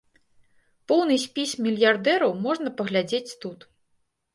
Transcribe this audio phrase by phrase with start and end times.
[0.93, 3.73] Поўны спіс мільярдэраў можна паглядзець тут.